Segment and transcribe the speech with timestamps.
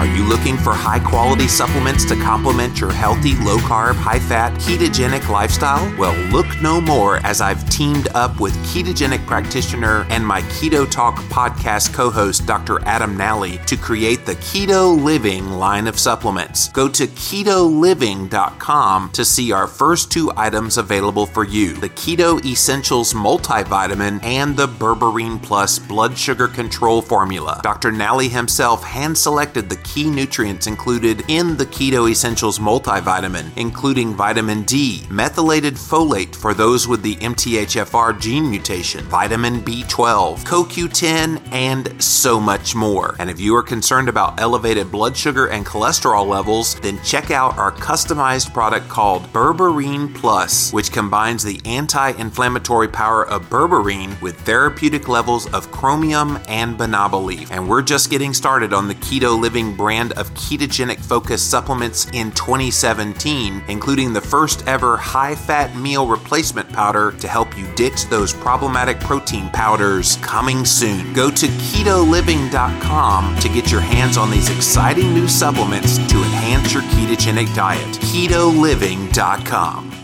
[0.00, 4.58] Are you looking for high quality supplements to complement your healthy, low carb, high fat,
[4.58, 5.94] ketogenic lifestyle?
[5.98, 11.16] Well, look no more as I've teamed up with ketogenic practitioner and my Keto Talk
[11.24, 12.82] podcast co host, Dr.
[12.86, 16.70] Adam Nally, to create the Keto Living line of supplements.
[16.70, 23.12] Go to ketoliving.com to see our first two items available for you the Keto Essentials
[23.12, 27.60] Multivitamin and the Berberine Plus Blood Sugar Control Formula.
[27.62, 27.92] Dr.
[27.92, 34.62] Nally himself hand selected the key nutrients included in the Keto Essentials multivitamin, including vitamin
[34.62, 42.38] D, methylated folate for those with the MTHFR gene mutation, vitamin B12, CoQ10, and so
[42.38, 43.16] much more.
[43.18, 47.58] And if you are concerned about elevated blood sugar and cholesterol levels, then check out
[47.58, 54.38] our customized product called Berberine Plus, which combines the anti inflammatory power of berberine with
[54.42, 57.50] therapeutic levels of chromium and banaba leaf.
[57.50, 62.30] And we're just getting started on the Keto Living brand of ketogenic focused supplements in
[62.32, 68.34] 2017, including the first ever high fat meal replacement powder to help you ditch those
[68.34, 71.14] problematic protein powders coming soon.
[71.14, 76.82] Go to ketoliving.com to get your hands on these exciting new supplements to enhance your
[76.82, 77.96] ketogenic diet.
[78.12, 79.99] ketoliving.com.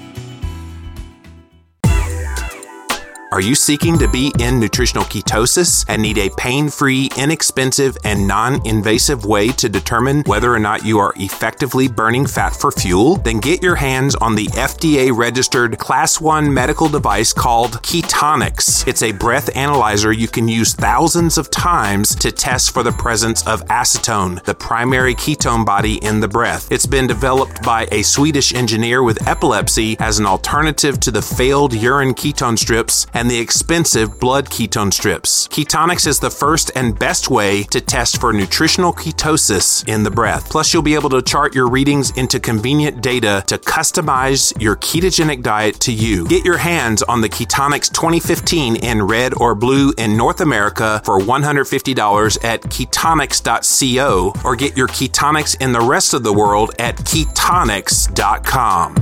[3.32, 8.28] Are you seeking to be in nutritional ketosis and need a pain free, inexpensive, and
[8.28, 13.16] non invasive way to determine whether or not you are effectively burning fat for fuel?
[13.16, 18.86] Then get your hands on the FDA registered Class 1 medical device called Ketonix.
[18.86, 23.44] It's a breath analyzer you can use thousands of times to test for the presence
[23.48, 26.70] of acetone, the primary ketone body in the breath.
[26.70, 31.74] It's been developed by a Swedish engineer with epilepsy as an alternative to the failed
[31.74, 35.48] urine ketone strips and the expensive blood ketone strips.
[35.48, 40.50] Ketonix is the first and best way to test for nutritional ketosis in the breath.
[40.50, 45.42] Plus, you'll be able to chart your readings into convenient data to customize your ketogenic
[45.42, 46.28] diet to you.
[46.28, 51.18] Get your hands on the Ketonix 2015 in red or blue in North America for
[51.18, 58.94] $150 at ketonix.co or get your Ketonix in the rest of the world at ketonix.com.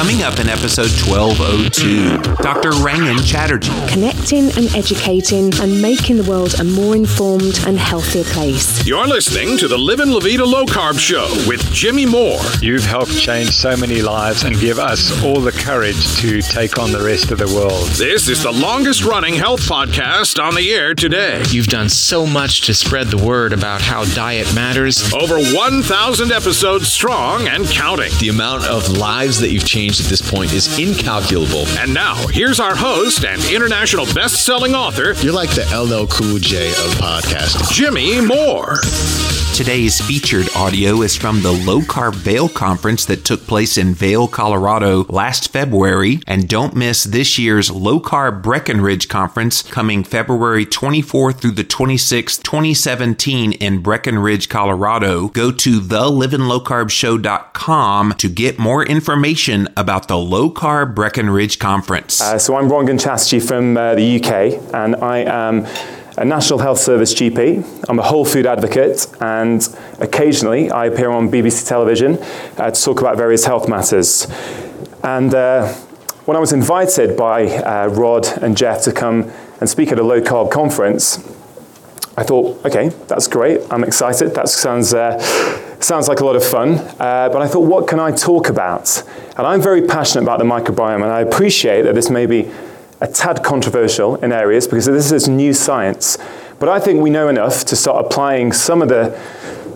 [0.00, 2.70] Coming up in episode 1202, Dr.
[2.70, 3.70] Rangan Chatterjee.
[3.92, 8.86] Connecting and educating and making the world a more informed and healthier place.
[8.86, 12.40] You're listening to the Livin' La Vida Low Carb Show with Jimmy Moore.
[12.62, 16.92] You've helped change so many lives and give us all the courage to take on
[16.92, 17.86] the rest of the world.
[17.88, 21.42] This is the longest running health podcast on the air today.
[21.50, 25.12] You've done so much to spread the word about how diet matters.
[25.12, 28.12] Over 1,000 episodes strong and counting.
[28.18, 31.66] The amount of lives that you've changed at this point is incalculable.
[31.78, 35.14] And now, here's our host and international best selling author.
[35.14, 37.72] You're like the LL Cool J of podcasting.
[37.72, 38.76] Jimmy Moore.
[39.54, 44.26] Today's featured audio is from the Low Carb Vail Conference that took place in Vail,
[44.26, 46.20] Colorado last February.
[46.26, 52.42] And don't miss this year's Low Carb Breckenridge Conference coming February 24th through the 26th,
[52.42, 55.28] 2017 in Breckenridge, Colorado.
[55.28, 62.20] Go to thelivinlowcarbshow.com to get more information about the Low Carb Breckenridge Conference.
[62.20, 65.66] Uh, so I'm Rangan Chatterjee from uh, the UK, and I am
[66.18, 67.86] a National Health Service GP.
[67.88, 69.66] I'm a whole food advocate, and
[69.98, 72.18] occasionally I appear on BBC television
[72.58, 74.26] uh, to talk about various health matters.
[75.02, 75.72] And uh,
[76.26, 80.02] when I was invited by uh, Rod and Jeff to come and speak at a
[80.02, 81.18] low carb conference,
[82.18, 83.62] I thought, okay, that's great.
[83.70, 84.34] I'm excited.
[84.34, 85.16] That sounds, uh,
[85.84, 86.78] sounds like a lot of fun.
[86.98, 89.02] Uh, but I thought, what can I talk about?
[89.36, 92.50] And I'm very passionate about the microbiome, and I appreciate that this may be
[93.00, 96.18] a tad controversial in areas because this is new science.
[96.58, 99.18] But I think we know enough to start applying some of the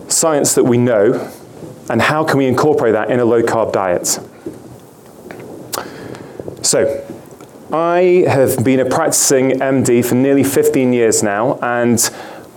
[0.07, 1.31] science that we know
[1.89, 4.19] and how can we incorporate that in a low carb diet.
[6.63, 7.03] So,
[7.71, 11.99] I have been a practicing MD for nearly 15 years now, and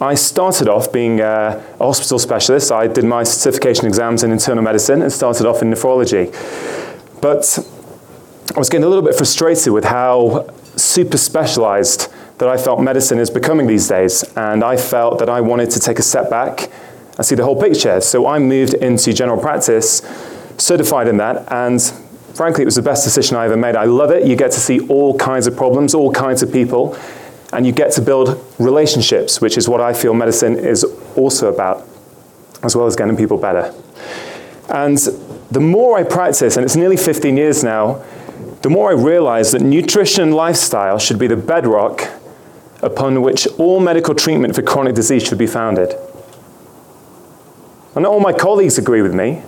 [0.01, 2.71] I started off being a hospital specialist.
[2.71, 6.31] I did my certification exams in internal medicine and started off in nephrology.
[7.21, 7.59] But
[8.55, 13.19] I was getting a little bit frustrated with how super specialized that I felt medicine
[13.19, 16.71] is becoming these days, and I felt that I wanted to take a step back
[17.17, 18.01] and see the whole picture.
[18.01, 20.03] So I moved into general practice,
[20.59, 21.83] certified in that, and
[22.35, 23.75] frankly, it was the best decision I ever made.
[23.75, 24.25] I love it.
[24.25, 26.97] You get to see all kinds of problems, all kinds of people,
[27.53, 30.85] and you get to build relationships, which is what I feel medicine is
[31.17, 31.87] also about,
[32.63, 33.75] as well as getting people better.
[34.69, 34.99] And
[35.51, 38.05] the more I practice, and it's nearly 15 years now,
[38.63, 42.09] the more I realize that nutrition and lifestyle should be the bedrock
[42.83, 45.95] upon which all medical treatment for chronic disease should be founded.
[47.95, 49.43] And not all my colleagues agree with me,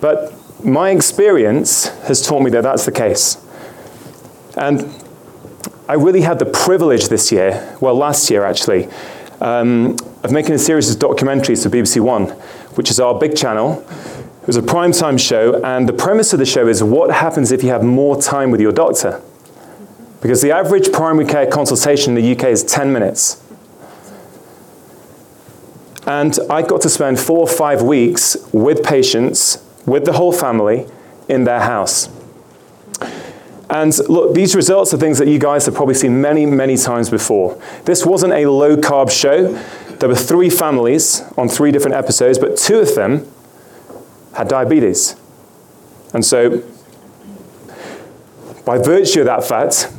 [0.00, 0.32] but
[0.64, 3.36] my experience has taught me that that's the case.
[4.56, 4.94] And
[5.90, 8.88] I really had the privilege this year, well, last year actually,
[9.40, 12.26] um, of making a series of documentaries for BBC One,
[12.76, 13.84] which is our big channel.
[14.40, 17.64] It was a primetime show, and the premise of the show is what happens if
[17.64, 19.20] you have more time with your doctor?
[20.20, 23.42] Because the average primary care consultation in the UK is 10 minutes.
[26.06, 30.86] And I got to spend four or five weeks with patients, with the whole family,
[31.28, 32.08] in their house.
[33.70, 37.08] And look, these results are things that you guys have probably seen many, many times
[37.08, 37.60] before.
[37.84, 39.52] This wasn't a low carb show.
[39.98, 43.30] There were three families on three different episodes, but two of them
[44.34, 45.14] had diabetes.
[46.12, 46.64] And so,
[48.64, 49.92] by virtue of that fact,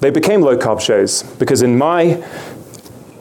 [0.00, 2.22] they became low carb shows because, in my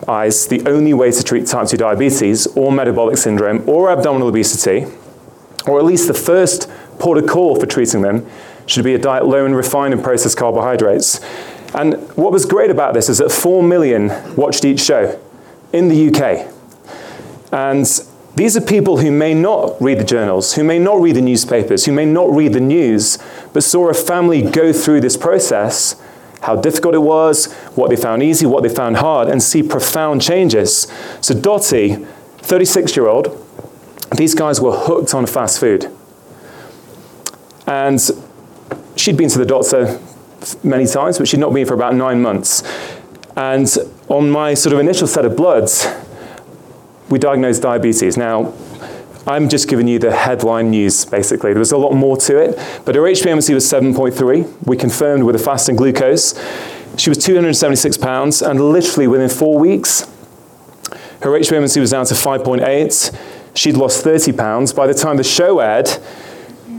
[0.10, 4.86] eyes, the only way to treat type 2 diabetes or metabolic syndrome or abdominal obesity,
[5.68, 6.70] or at least the first
[7.00, 8.28] port of call for treating them,
[8.66, 11.20] should be a diet low in refined and processed carbohydrates.
[11.74, 15.20] And what was great about this is that 4 million watched each show
[15.74, 16.52] in the UK.
[17.52, 17.86] And
[18.36, 21.86] these are people who may not read the journals, who may not read the newspapers,
[21.86, 23.18] who may not read the news,
[23.54, 26.02] but saw a family go through this process,
[26.42, 30.22] how difficult it was, what they found easy, what they found hard, and see profound
[30.22, 30.92] changes.
[31.22, 32.06] So, Dottie,
[32.40, 33.42] 36 year old,
[34.16, 35.90] these guys were hooked on fast food.
[37.66, 38.00] And
[38.96, 40.00] she'd been to the doctor
[40.64, 42.64] many times, but she'd not been for about nine months.
[43.36, 43.68] And
[44.08, 45.88] on my sort of initial set of bloods,
[47.10, 48.18] we diagnosed diabetes.
[48.18, 48.54] Now,
[49.28, 51.52] I'm just giving you the headline news, basically.
[51.52, 54.68] There was a lot more to it, but her HbA1c was 7.3.
[54.68, 56.40] We confirmed with a fasting glucose.
[56.98, 60.04] She was 276 pounds, and literally within four weeks,
[61.22, 63.18] her HbA1c was down to 5.8.
[63.56, 64.74] She'd lost 30 pounds.
[64.74, 65.90] By the time the show aired,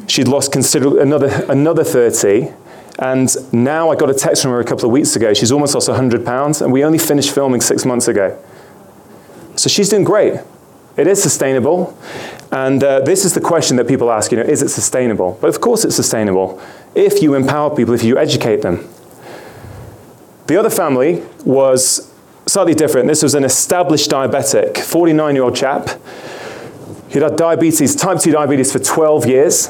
[0.07, 2.53] she'd lost another, another 30.
[2.99, 5.35] And now I got a text from her a couple of weeks ago.
[5.35, 8.43] She's almost lost 100 pounds, and we only finished filming six months ago.
[9.57, 10.41] So she's doing great.
[10.97, 11.97] It is sustainable.
[12.51, 15.37] And uh, this is the question that people ask, you know, is it sustainable?
[15.41, 16.61] But of course it's sustainable
[16.95, 18.89] if you empower people, if you educate them.
[20.47, 22.13] The other family was
[22.47, 23.09] slightly different.
[23.09, 26.01] This was an established diabetic, 49-year-old chap.
[27.09, 29.69] He'd had diabetes, type 2 diabetes for 12 years.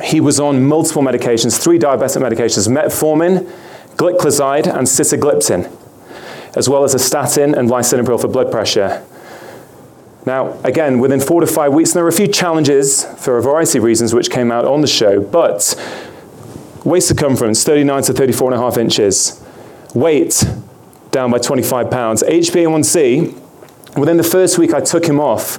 [0.00, 3.50] He was on multiple medications, three diabetic medications, metformin,
[3.96, 5.70] gliclazide, and sitagliptin,
[6.56, 9.04] as well as a statin and lisinopril for blood pressure.
[10.24, 13.78] Now, again, within four to five weeks, there were a few challenges for a variety
[13.78, 15.74] of reasons which came out on the show, but
[16.84, 19.44] waist circumference, 39 to 34 and a half inches.
[19.94, 20.44] Weight,
[21.10, 22.22] down by 25 pounds.
[22.22, 25.58] HbA1c, within the first week I took him off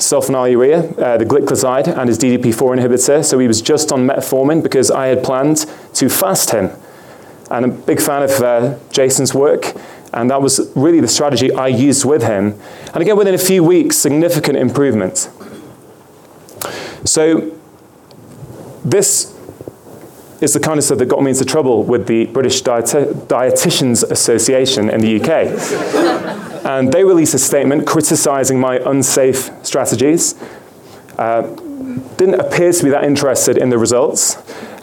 [0.00, 4.90] sulfonylurea, uh, the gliclazide, and his DDP4 inhibitor, so he was just on metformin because
[4.90, 6.70] I had planned to fast him.
[7.50, 9.74] And I'm a big fan of uh, Jason's work,
[10.12, 12.58] and that was really the strategy I used with him.
[12.92, 15.30] And again, within a few weeks, significant improvement.
[17.04, 17.56] So,
[18.84, 19.36] this
[20.40, 22.86] is the kind of stuff that got me into trouble with the British Diet-
[23.28, 26.46] Dietitians Association in the UK.
[26.64, 30.34] and they released a statement criticizing my unsafe strategies.
[31.18, 31.42] Uh,
[32.16, 34.36] didn't appear to be that interested in the results,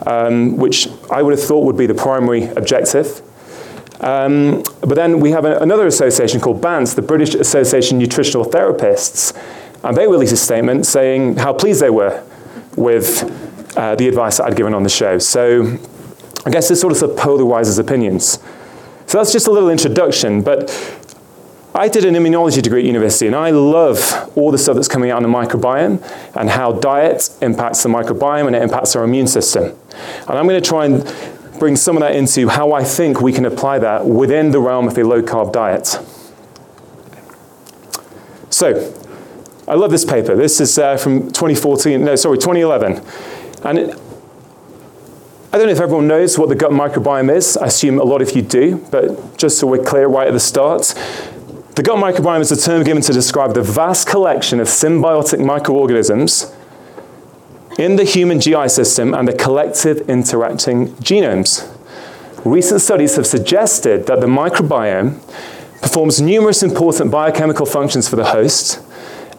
[0.05, 3.21] um, which I would have thought would be the primary objective.
[4.01, 8.45] Um, but then we have a, another association called BANTS, the British Association of Nutritional
[8.45, 9.35] Therapists,
[9.83, 12.23] and they released a statement saying how pleased they were
[12.75, 13.23] with
[13.77, 15.17] uh, the advice I'd given on the show.
[15.17, 15.77] So
[16.45, 18.39] I guess this sort of, sort of polarizes opinions.
[19.07, 20.69] So that's just a little introduction, but
[21.77, 25.11] I did an immunology degree at university, and I love all the stuff that's coming
[25.11, 26.01] out on the microbiome
[26.35, 29.77] and how diet impacts the microbiome and it impacts our immune system.
[30.27, 31.03] And I'm going to try and
[31.59, 34.87] bring some of that into how I think we can apply that within the realm
[34.87, 35.99] of a low carb diet.
[38.49, 38.91] So,
[39.67, 40.35] I love this paper.
[40.35, 43.05] This is uh, from 2014, no, sorry, 2011.
[43.63, 43.89] And it,
[45.53, 47.55] I don't know if everyone knows what the gut microbiome is.
[47.55, 50.39] I assume a lot of you do, but just so we're clear right at the
[50.39, 50.95] start,
[51.77, 56.51] the gut microbiome is a term given to describe the vast collection of symbiotic microorganisms
[57.77, 61.71] in the human GI system and the collective interacting genomes.
[62.43, 65.19] Recent studies have suggested that the microbiome
[65.79, 68.79] performs numerous important biochemical functions for the host,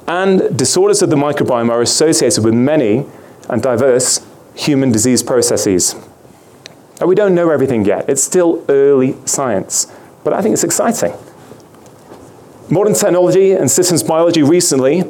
[0.07, 3.05] and disorders of the microbiome are associated with many
[3.49, 5.97] and diverse human disease processes.
[7.01, 8.09] And we don't know everything yet.
[8.09, 9.93] It's still early science,
[10.23, 11.15] but I think it's exciting.
[12.71, 15.05] Modern technology and systems biology recently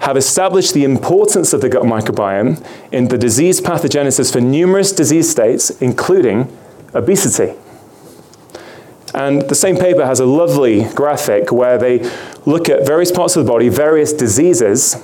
[0.00, 2.62] have established the importance of the gut microbiome
[2.92, 6.54] in the disease pathogenesis for numerous disease states, including
[6.94, 7.58] obesity.
[9.14, 12.00] And the same paper has a lovely graphic where they
[12.44, 14.96] look at various parts of the body, various diseases,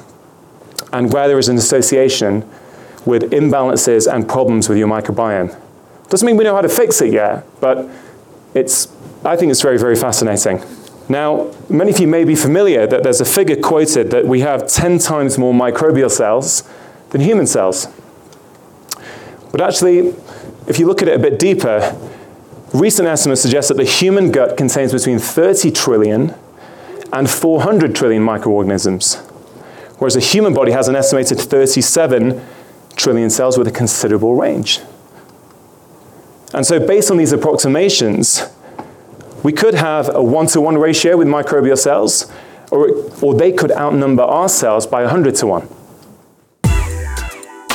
[0.92, 2.48] and where there is an association
[3.06, 5.58] with imbalances and problems with your microbiome.
[6.10, 7.88] Doesn't mean we know how to fix it yet, but
[8.52, 8.88] it's,
[9.24, 10.62] I think it's very, very fascinating.
[11.08, 14.66] Now, many of you may be familiar that there's a figure quoted that we have
[14.66, 16.62] 10 times more microbial cells
[17.10, 17.88] than human cells.
[19.52, 20.14] But actually,
[20.66, 21.94] if you look at it a bit deeper,
[22.72, 26.34] recent estimates suggest that the human gut contains between 30 trillion
[27.12, 29.16] and 400 trillion microorganisms,
[29.98, 32.44] whereas the human body has an estimated 37
[32.96, 34.80] trillion cells with a considerable range.
[36.52, 38.42] And so, based on these approximations,
[39.44, 42.32] we could have a one to one ratio with microbial cells,
[42.72, 42.88] or,
[43.22, 45.68] or they could outnumber our cells by 100 to 1.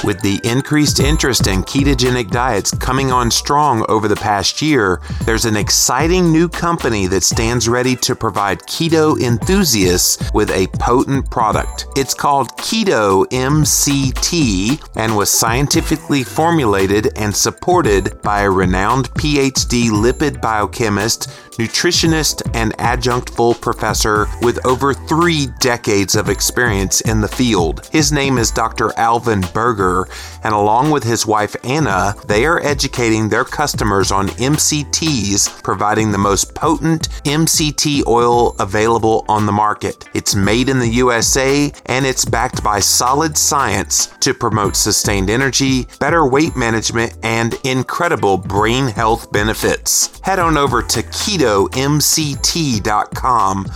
[0.02, 5.44] With the increased interest in ketogenic diets coming on strong over the past year, there's
[5.44, 11.88] an exciting new company that stands ready to provide keto enthusiasts with a potent product.
[11.98, 20.42] It's called Keto MCT and was scientifically formulated and supported by a renowned PhD lipid
[20.42, 21.28] biochemist,
[21.58, 27.90] nutritionist, and adjunct full professor with over three decades of experience in the field.
[27.92, 28.98] His name is Dr.
[28.98, 30.08] Alvin Berger sure
[30.44, 36.18] and along with his wife Anna, they are educating their customers on MCTs, providing the
[36.18, 40.06] most potent MCT oil available on the market.
[40.14, 45.88] It's made in the USA and it's backed by solid science to promote sustained energy,
[46.00, 50.20] better weight management, and incredible brain health benefits.
[50.22, 51.90] Head on over to ketomct.com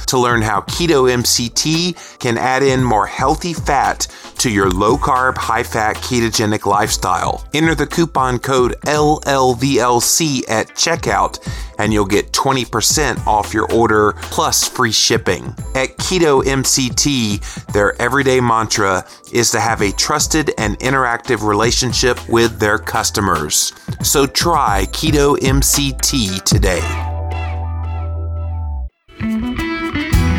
[0.08, 4.08] to learn how Keto MCT can add in more healthy fat
[4.40, 7.48] to your low carb, high fat ketogenic lifestyle.
[7.54, 11.40] Enter the coupon code LLVLC at checkout
[11.80, 15.46] and you'll get 20% off your order plus free shipping.
[15.76, 22.60] At Keto MCT, their everyday mantra is to have a trusted and interactive relationship with
[22.60, 23.74] their customers.
[24.02, 27.13] So try Keto MCT today.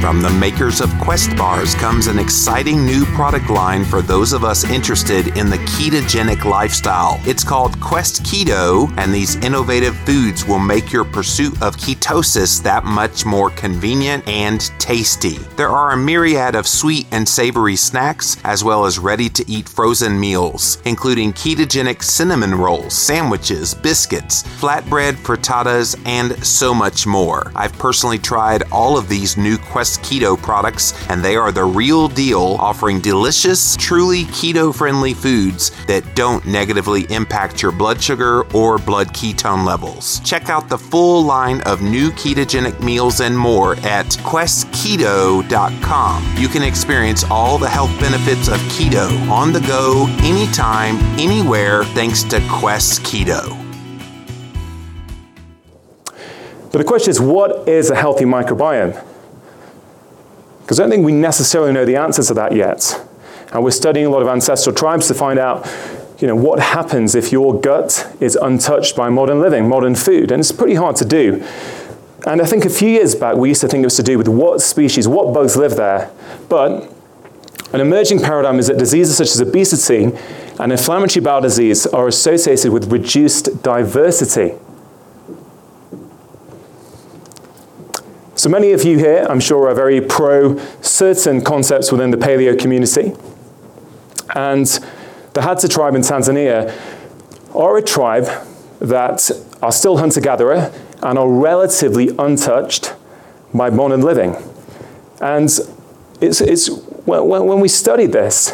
[0.05, 4.45] From the makers of Quest Bars comes an exciting new product line for those of
[4.45, 7.19] us interested in the ketogenic lifestyle.
[7.25, 12.85] It's called Quest Keto, and these innovative foods will make your pursuit of ketosis that
[12.85, 15.39] much more convenient and tasty.
[15.57, 19.67] There are a myriad of sweet and savory snacks, as well as ready to eat
[19.67, 27.51] frozen meals, including ketogenic cinnamon rolls, sandwiches, biscuits, flatbread frittatas, and so much more.
[27.57, 32.09] I've personally tried all of these new Quest Keto products, and they are the real
[32.09, 38.79] deal, offering delicious, truly keto friendly foods that don't negatively impact your blood sugar or
[38.79, 40.21] blood ketone levels.
[40.21, 46.37] Check out the full line of new ketogenic meals and more at questketo.com.
[46.37, 52.23] You can experience all the health benefits of keto on the go, anytime, anywhere, thanks
[52.25, 53.65] to Quest Keto.
[56.75, 59.01] But the question is what is a healthy microbiome?
[60.65, 63.07] Because I don't think we necessarily know the answer to that yet.
[63.53, 65.69] And we're studying a lot of ancestral tribes to find out
[66.19, 70.33] you know, what happens if your gut is untouched by modern living, modern food.
[70.33, 71.47] And it's pretty hard to do.
[72.27, 74.17] And I think a few years back, we used to think it was to do
[74.17, 76.11] with what species, what bugs live there.
[76.49, 76.91] But
[77.75, 80.11] an emerging paradigm is that diseases such as obesity
[80.59, 84.55] and inflammatory bowel disease are associated with reduced diversity.
[88.45, 92.59] So many of you here, I'm sure, are very pro certain concepts within the paleo
[92.59, 93.15] community.
[94.35, 94.67] And
[95.33, 96.71] the Hadza tribe in Tanzania
[97.55, 98.27] are a tribe
[98.81, 99.31] that
[99.63, 100.71] are still hunter gatherer
[101.03, 102.95] and are relatively untouched
[103.55, 104.37] by modern living.
[105.23, 105.49] And
[106.21, 106.69] it's, it's,
[107.07, 108.53] when, when we studied this,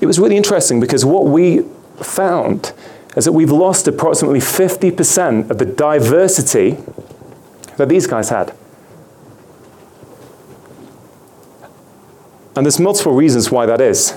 [0.00, 1.62] it was really interesting because what we
[2.02, 2.72] found
[3.16, 6.78] is that we've lost approximately 50% of the diversity
[7.76, 8.52] that these guys had.
[12.58, 14.14] And there's multiple reasons why that is.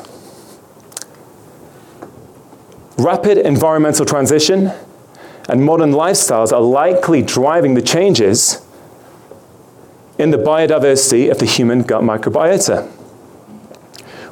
[2.98, 4.72] Rapid environmental transition
[5.48, 8.66] and modern lifestyles are likely driving the changes
[10.18, 12.92] in the biodiversity of the human gut microbiota.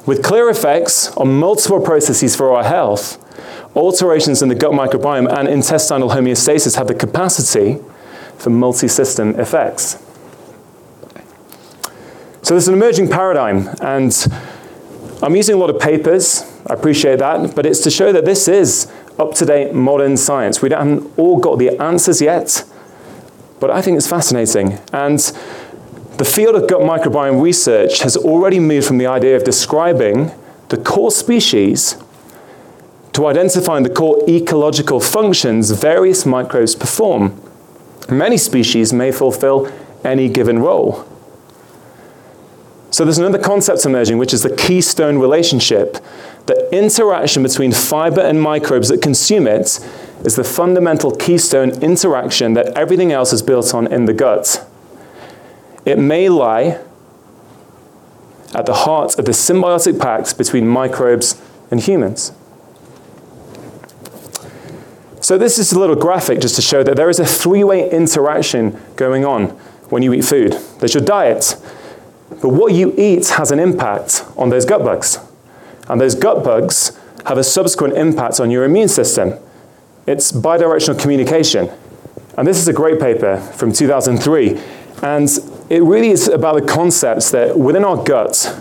[0.06, 3.16] With clear effects on multiple processes for our health,
[3.76, 7.78] alterations in the gut microbiome and intestinal homeostasis have the capacity
[8.38, 10.02] for multi system effects.
[12.50, 14.12] So there's an emerging paradigm, and
[15.22, 16.42] I'm using a lot of papers.
[16.66, 18.90] I appreciate that, but it's to show that this is
[19.20, 20.60] up to date modern science.
[20.60, 22.64] We haven't all got the answers yet,
[23.60, 24.80] but I think it's fascinating.
[24.92, 25.20] And
[26.16, 30.32] the field of gut microbiome research has already moved from the idea of describing
[30.70, 32.02] the core species
[33.12, 37.40] to identifying the core ecological functions various microbes perform.
[38.10, 41.06] Many species may fulfill any given role.
[42.90, 45.98] So there's another concept emerging, which is the keystone relationship.
[46.46, 49.78] The interaction between fiber and microbes that consume it
[50.24, 54.66] is the fundamental keystone interaction that everything else is built on in the gut.
[55.84, 56.80] It may lie
[58.54, 62.32] at the heart of the symbiotic pact between microbes and humans.
[65.20, 68.80] So this is a little graphic just to show that there is a three-way interaction
[68.96, 69.50] going on
[69.90, 70.54] when you eat food.
[70.80, 71.56] There's your diet,
[72.40, 75.18] but what you eat has an impact on those gut bugs.
[75.88, 79.34] And those gut bugs have a subsequent impact on your immune system.
[80.06, 81.70] It's bidirectional communication.
[82.38, 84.60] And this is a great paper from 2003.
[85.02, 85.28] And
[85.68, 88.56] it really is about the concepts that within our gut,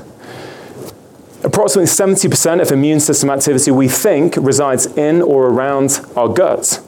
[1.43, 6.81] approximately 70% of immune system activity we think resides in or around our gut.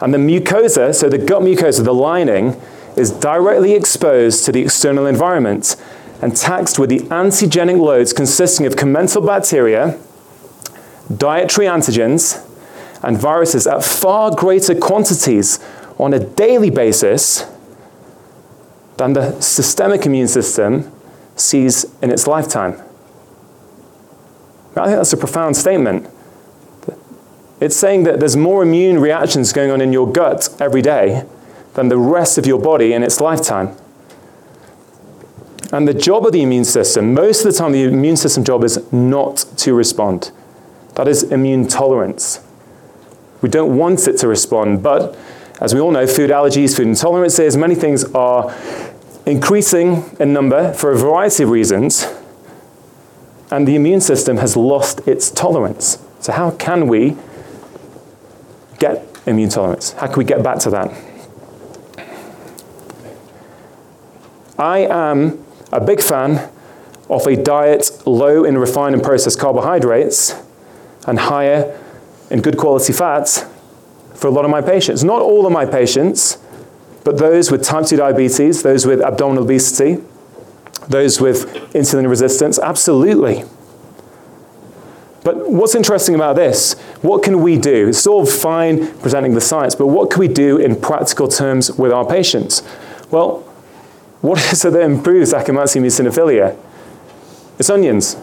[0.00, 2.60] And the mucosa, so the gut mucosa, the lining,
[2.98, 5.76] is directly exposed to the external environment
[6.20, 9.98] and taxed with the antigenic loads consisting of commensal bacteria,
[11.16, 12.44] dietary antigens,
[13.02, 15.60] and viruses at far greater quantities
[15.98, 17.46] on a daily basis
[18.96, 20.90] than the systemic immune system
[21.36, 22.72] sees in its lifetime.
[24.76, 26.08] I think that's a profound statement.
[27.60, 31.24] It's saying that there's more immune reactions going on in your gut every day
[31.78, 33.72] than the rest of your body in its lifetime.
[35.72, 38.64] And the job of the immune system, most of the time, the immune system job
[38.64, 40.32] is not to respond.
[40.96, 42.40] That is immune tolerance.
[43.42, 45.16] We don't want it to respond, but
[45.60, 48.52] as we all know, food allergies, food intolerances, many things are
[49.24, 52.12] increasing in number for a variety of reasons,
[53.52, 56.04] and the immune system has lost its tolerance.
[56.18, 57.16] So, how can we
[58.80, 59.92] get immune tolerance?
[59.92, 61.07] How can we get back to that?
[64.58, 66.50] I am a big fan
[67.08, 70.34] of a diet low in refined and processed carbohydrates
[71.06, 71.78] and higher
[72.30, 73.44] in good quality fats
[74.14, 75.04] for a lot of my patients.
[75.04, 76.38] Not all of my patients,
[77.04, 80.02] but those with type 2 diabetes, those with abdominal obesity,
[80.88, 83.44] those with insulin resistance, absolutely.
[85.24, 86.74] But what's interesting about this?
[87.00, 87.88] What can we do?
[87.88, 91.92] It's all fine presenting the science, but what can we do in practical terms with
[91.92, 92.62] our patients?
[93.10, 93.47] Well,
[94.20, 96.56] what is it that improves Akkermansia muciniphila?
[97.58, 98.16] It's onions.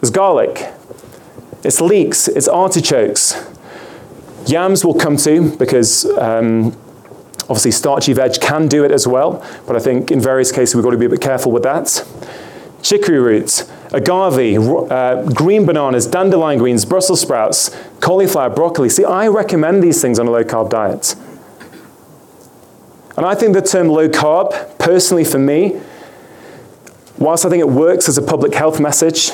[0.00, 0.72] It's garlic.
[1.62, 2.28] It's leeks.
[2.28, 3.34] It's artichokes.
[4.46, 6.76] Yams will come to because um,
[7.42, 10.84] obviously starchy veg can do it as well, but I think in various cases we've
[10.84, 12.04] got to be a bit careful with that.
[12.82, 14.58] Chicory roots, agave,
[14.90, 18.88] uh, green bananas, dandelion greens, Brussels sprouts, cauliflower, broccoli.
[18.88, 21.14] See, I recommend these things on a low carb diet.
[23.16, 25.80] And I think the term low carb, personally for me,
[27.18, 29.30] whilst I think it works as a public health message,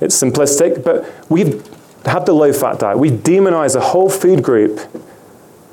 [0.00, 1.62] it's simplistic, but we've
[2.06, 2.98] had the low fat diet.
[2.98, 4.80] We've demonized a whole food group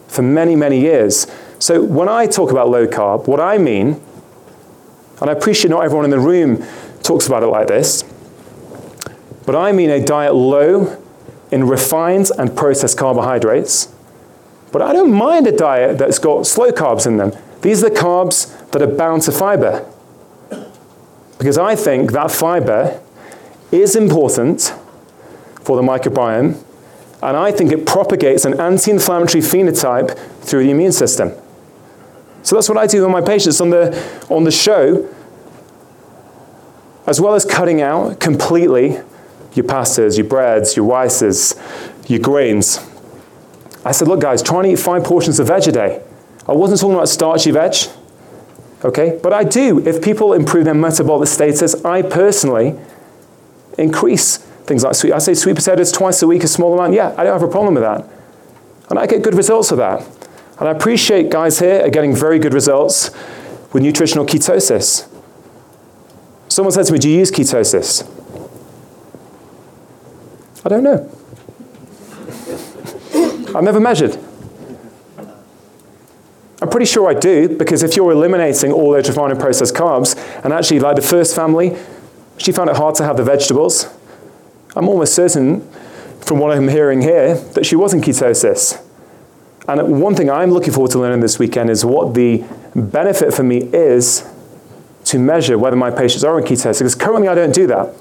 [0.08, 1.28] for many, many years.
[1.60, 4.02] So when I talk about low carb, what I mean,
[5.22, 6.64] and I appreciate not everyone in the room
[7.02, 8.04] talks about it like this,
[9.46, 11.02] but I mean a diet low
[11.52, 13.88] in refined and processed carbohydrates
[14.72, 17.32] but I don't mind a diet that's got slow carbs in them.
[17.62, 19.86] These are the carbs that are bound to fiber.
[21.38, 23.00] Because I think that fiber
[23.72, 24.74] is important
[25.62, 26.62] for the microbiome,
[27.22, 31.32] and I think it propagates an anti inflammatory phenotype through the immune system.
[32.44, 35.14] So that's what I do with my patients on the, on the show,
[37.06, 39.00] as well as cutting out completely
[39.54, 41.56] your pastas, your breads, your rices,
[42.08, 42.80] your grains.
[43.88, 46.02] I said, look, guys, try and eat five portions of veg a day.
[46.46, 47.74] I wasn't talking about starchy veg,
[48.84, 49.18] okay?
[49.24, 49.80] But I do.
[49.88, 52.78] If people improve their metabolic status, I personally
[53.78, 55.14] increase things like sweet.
[55.14, 56.96] I say sweet potatoes twice a week, a small amount.
[56.96, 58.06] Yeah, I don't have a problem with that.
[58.90, 60.06] And I get good results of that.
[60.60, 63.12] And I appreciate guys here are getting very good results
[63.72, 65.08] with nutritional ketosis.
[66.50, 68.06] Someone said to me, Do you use ketosis?
[70.66, 71.10] I don't know.
[73.58, 74.16] I've never measured.
[76.62, 80.16] I'm pretty sure I do, because if you're eliminating all those refined and processed carbs,
[80.44, 81.76] and actually, like the first family,
[82.38, 83.88] she found it hard to have the vegetables.
[84.76, 85.68] I'm almost certain,
[86.22, 88.80] from what I'm hearing here, that she was in ketosis.
[89.68, 92.44] And one thing I'm looking forward to learning this weekend is what the
[92.76, 94.24] benefit for me is
[95.06, 97.92] to measure whether my patients are in ketosis, because currently I don't do that.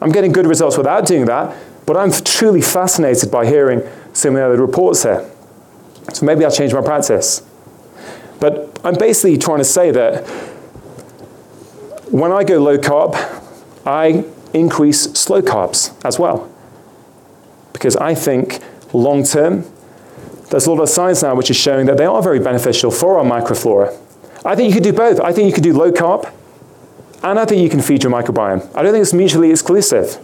[0.00, 3.82] I'm getting good results without doing that, but I'm truly fascinated by hearing
[4.24, 5.30] other reports here.
[6.12, 7.42] So maybe I'll change my practice.
[8.40, 10.26] But I'm basically trying to say that
[12.10, 13.14] when I go low carb,
[13.84, 14.24] I
[14.54, 16.50] increase slow carbs as well.
[17.72, 18.60] Because I think
[18.92, 19.64] long term,
[20.50, 23.18] there's a lot of science now which is showing that they are very beneficial for
[23.18, 23.96] our microflora.
[24.44, 25.20] I think you could do both.
[25.20, 26.32] I think you could do low carb,
[27.22, 28.62] and I think you can feed your microbiome.
[28.76, 30.18] I don't think it's mutually exclusive.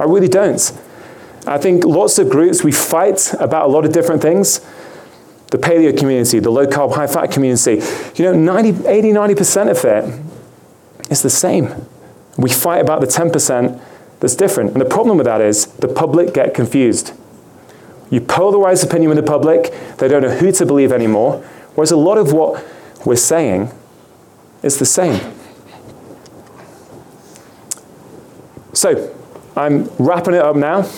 [0.00, 0.60] I really don't.
[1.48, 4.60] I think lots of groups, we fight about a lot of different things.
[5.50, 7.82] The paleo community, the low carb, high fat community,
[8.16, 11.74] you know, 90, 80, 90% of it is the same.
[12.36, 13.80] We fight about the 10%
[14.20, 14.72] that's different.
[14.72, 17.12] And the problem with that is the public get confused.
[18.10, 21.38] You polarize opinion with the public, they don't know who to believe anymore,
[21.74, 22.64] whereas a lot of what
[23.04, 23.70] we're saying
[24.62, 25.20] is the same.
[28.72, 29.14] So,
[29.58, 30.88] I'm wrapping it up now.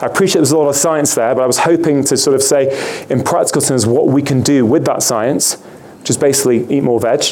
[0.00, 2.42] I appreciate there's a lot of science there, but I was hoping to sort of
[2.42, 5.60] say, in practical terms, what we can do with that science,
[6.00, 7.24] which is basically eat more veg.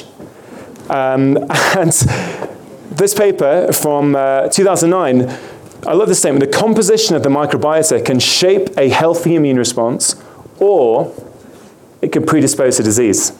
[0.90, 1.38] Um,
[1.76, 1.90] and
[2.90, 5.30] this paper from uh, 2009,
[5.86, 10.22] I love this statement the composition of the microbiota can shape a healthy immune response
[10.58, 11.14] or
[12.02, 13.32] it can predispose to disease.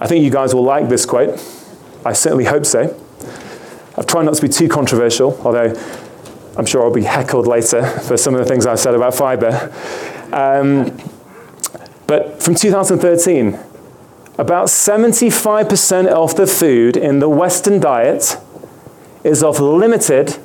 [0.00, 1.38] I think you guys will like this quote.
[2.04, 3.01] I certainly hope so.
[3.96, 5.74] I've tried not to be too controversial, although
[6.56, 9.72] I'm sure I'll be heckled later for some of the things I've said about fiber.
[10.32, 10.98] Um,
[12.06, 13.58] but from 2013,
[14.38, 18.38] about 75% of the food in the Western diet
[19.24, 20.36] is of limited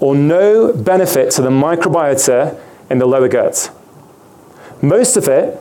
[0.00, 3.70] or no benefit to the microbiota in the lower gut.
[4.82, 5.60] Most of it,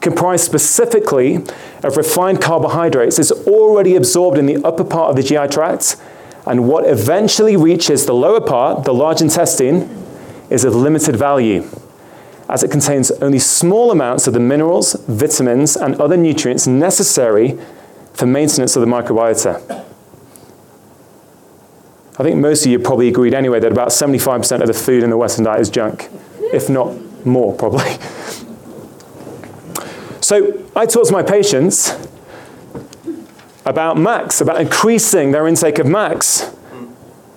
[0.00, 1.36] comprised specifically
[1.82, 5.96] of refined carbohydrates, is already absorbed in the upper part of the GI tract,
[6.46, 9.88] and what eventually reaches the lower part, the large intestine,
[10.48, 11.68] is of limited value,
[12.48, 17.58] as it contains only small amounts of the minerals, vitamins, and other nutrients necessary
[18.12, 19.86] for maintenance of the microbiota.
[22.18, 25.10] I think most of you probably agreed anyway that about 75% of the food in
[25.10, 26.08] the Western diet is junk,
[26.52, 27.96] if not more, probably.
[30.30, 31.90] So I talk to my patients
[33.66, 36.54] about max, about increasing their intake of max.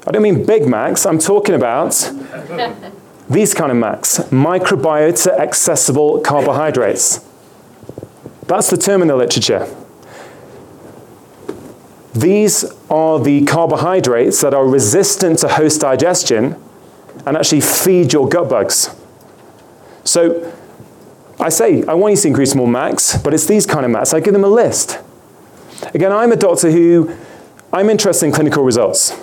[0.06, 1.92] I don't mean Big Macs, I'm talking about
[3.32, 7.26] these kind of max, microbiota accessible carbohydrates.
[8.46, 9.68] That's the term in the literature.
[12.14, 16.62] These are the carbohydrates that are resistant to host digestion
[17.26, 18.96] and actually feed your gut bugs.
[20.04, 20.54] So
[21.40, 24.14] I say, I want you to increase more max, but it's these kind of max.
[24.14, 25.00] I give them a list.
[25.94, 27.16] Again, I'm a doctor who,
[27.72, 29.20] I'm interested in clinical results.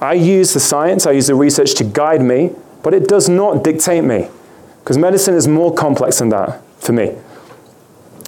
[0.00, 2.52] I use the science, I use the research to guide me,
[2.82, 4.28] but it does not dictate me.
[4.80, 7.14] Because medicine is more complex than that for me.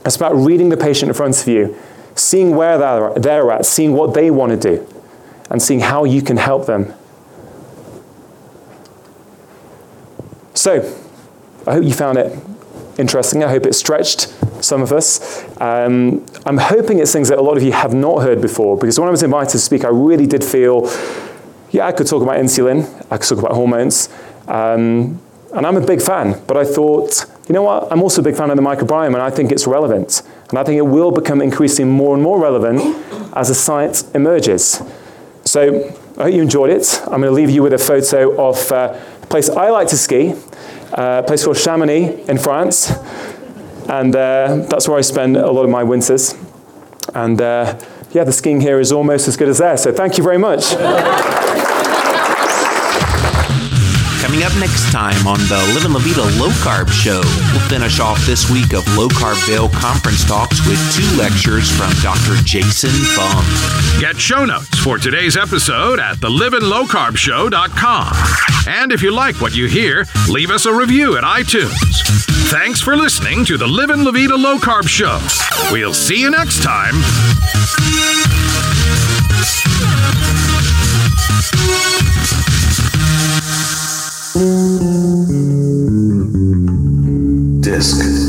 [0.05, 1.77] It's about reading the patient in front of you
[2.15, 4.87] seeing where they're, they're at, seeing what they want to do,
[5.51, 6.95] and seeing how you can help them.
[10.55, 10.81] So,
[11.67, 12.39] I hope you found it
[12.99, 13.43] interesting.
[13.45, 14.33] I hope it stretched
[14.65, 15.45] some of us.
[15.61, 18.99] Um, I'm hoping it's things that a lot of you have not heard before, because
[18.99, 20.91] when I was invited to speak, I really did feel,
[21.71, 24.09] yeah, I could talk about insulin, I could talk about hormones,
[24.49, 25.21] um,
[25.53, 28.37] and I'm a big fan, but I thought, you know what, I'm also a big
[28.37, 30.23] fan of the microbiome, and I think it's relevant.
[30.49, 32.81] And I think it will become increasingly more and more relevant
[33.35, 34.83] as the science emerges.
[35.45, 37.01] So I hope you enjoyed it.
[37.03, 39.97] I'm going to leave you with a photo of uh, a place I like to
[39.97, 40.35] ski,
[40.95, 42.91] a place called Chamonix in France.
[43.89, 46.35] And uh, that's where I spend a lot of my winters.
[47.15, 47.79] And uh,
[48.13, 49.77] yeah, the skiing here is almost as good as there.
[49.77, 50.75] So thank you very much.
[54.25, 57.21] Coming up next time on the Living La Vida Low Carb Show,
[57.53, 61.91] we'll finish off this week of Low Carb Vail conference talks with two lectures from
[62.01, 62.37] Dr.
[62.43, 63.45] Jason Fung.
[64.01, 68.17] Get show notes for today's episode at thelivinglowcarbshow.com.
[68.67, 72.01] And if you like what you hear, leave us a review at iTunes.
[72.51, 75.21] Thanks for listening to the Living La Vida Low Carb Show.
[75.71, 76.95] We'll see you next time.
[87.61, 88.24] Disc.